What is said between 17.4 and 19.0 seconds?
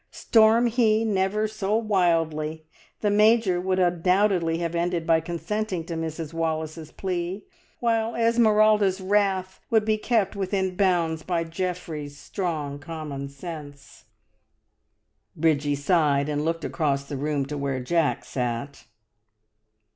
to where Jack sat.